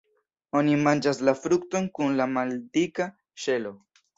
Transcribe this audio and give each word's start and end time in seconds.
Oni 0.61 0.77
manĝas 0.87 1.19
la 1.29 1.35
frukton 1.43 1.87
kun 1.99 2.17
la 2.23 2.29
maldika 2.33 3.11
ŝelo. 3.45 3.77